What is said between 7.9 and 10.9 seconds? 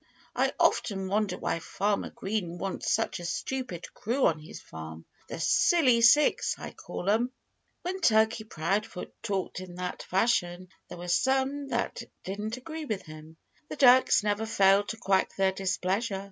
Turkey Proudfoot talked in that fashion